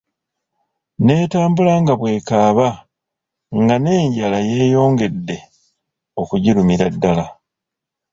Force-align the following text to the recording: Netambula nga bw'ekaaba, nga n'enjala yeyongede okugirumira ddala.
Netambula 1.05 1.73
nga 1.81 1.93
bw'ekaaba, 1.99 2.67
nga 3.61 3.75
n'enjala 3.77 4.39
yeyongede 4.49 5.37
okugirumira 6.21 6.85
ddala. 6.93 7.25